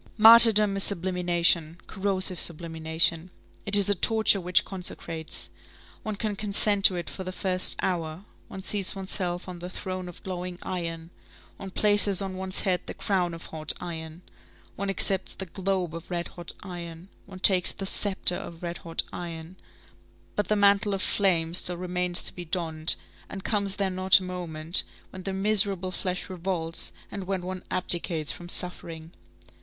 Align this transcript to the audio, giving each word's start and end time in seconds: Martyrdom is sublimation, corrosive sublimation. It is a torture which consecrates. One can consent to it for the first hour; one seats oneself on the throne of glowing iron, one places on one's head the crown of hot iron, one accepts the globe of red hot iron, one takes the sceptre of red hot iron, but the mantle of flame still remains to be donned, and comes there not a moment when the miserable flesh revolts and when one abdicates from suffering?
Martyrdom 0.17 0.75
is 0.77 0.83
sublimation, 0.83 1.77
corrosive 1.85 2.39
sublimation. 2.39 3.29
It 3.67 3.75
is 3.75 3.87
a 3.87 3.93
torture 3.93 4.41
which 4.41 4.65
consecrates. 4.65 5.51
One 6.01 6.15
can 6.15 6.35
consent 6.35 6.85
to 6.85 6.95
it 6.95 7.07
for 7.07 7.23
the 7.23 7.31
first 7.31 7.75
hour; 7.83 8.25
one 8.47 8.63
seats 8.63 8.95
oneself 8.95 9.47
on 9.47 9.59
the 9.59 9.69
throne 9.69 10.09
of 10.09 10.23
glowing 10.23 10.57
iron, 10.63 11.11
one 11.57 11.69
places 11.69 12.19
on 12.19 12.35
one's 12.35 12.61
head 12.61 12.81
the 12.87 12.95
crown 12.95 13.35
of 13.35 13.43
hot 13.53 13.73
iron, 13.79 14.23
one 14.75 14.89
accepts 14.89 15.35
the 15.35 15.45
globe 15.45 15.93
of 15.93 16.09
red 16.09 16.29
hot 16.29 16.51
iron, 16.63 17.07
one 17.27 17.37
takes 17.39 17.71
the 17.71 17.85
sceptre 17.85 18.33
of 18.37 18.63
red 18.63 18.79
hot 18.79 19.03
iron, 19.13 19.55
but 20.35 20.47
the 20.47 20.55
mantle 20.55 20.95
of 20.95 21.03
flame 21.03 21.53
still 21.53 21.77
remains 21.77 22.23
to 22.23 22.33
be 22.33 22.43
donned, 22.43 22.95
and 23.29 23.43
comes 23.43 23.75
there 23.75 23.91
not 23.91 24.19
a 24.19 24.23
moment 24.23 24.81
when 25.11 25.21
the 25.21 25.31
miserable 25.31 25.91
flesh 25.91 26.27
revolts 26.27 26.91
and 27.11 27.25
when 27.27 27.43
one 27.43 27.63
abdicates 27.69 28.31
from 28.31 28.49
suffering? 28.49 29.11